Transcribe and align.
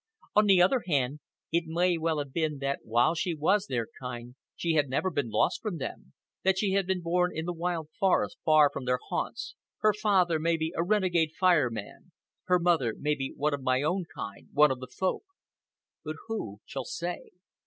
On 0.35 0.47
the 0.47 0.63
other 0.63 0.81
hand, 0.87 1.19
it 1.51 1.65
may 1.67 1.95
well 1.95 2.17
have 2.17 2.33
been 2.33 2.57
that 2.57 2.79
while 2.81 3.13
she 3.13 3.35
was 3.35 3.67
their 3.67 3.85
kind 4.01 4.33
she 4.55 4.73
had 4.73 4.89
never 4.89 5.11
been 5.11 5.29
lost 5.29 5.61
from 5.61 5.77
them; 5.77 6.13
that 6.41 6.57
she 6.57 6.71
had 6.71 6.87
been 6.87 7.01
born 7.03 7.29
in 7.37 7.45
the 7.45 7.53
wild 7.53 7.87
forest 7.99 8.39
far 8.43 8.71
from 8.73 8.85
their 8.85 8.97
haunts, 9.09 9.53
her 9.81 9.93
father 9.93 10.39
maybe 10.39 10.73
a 10.75 10.81
renegade 10.83 11.33
Fire 11.39 11.69
Man, 11.69 12.11
her 12.45 12.57
mother 12.57 12.95
maybe 12.97 13.31
one 13.35 13.53
of 13.53 13.61
my 13.61 13.83
own 13.83 14.05
kind, 14.15 14.47
one 14.53 14.71
of 14.71 14.79
the 14.79 14.87
Folk. 14.87 15.21
But 16.03 16.15
who 16.27 16.61
shall 16.65 16.85
say? 16.85 17.29